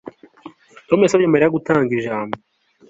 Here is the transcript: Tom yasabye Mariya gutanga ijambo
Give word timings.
Tom 0.87 0.99
yasabye 1.01 1.27
Mariya 1.33 1.55
gutanga 1.55 1.91
ijambo 1.99 2.35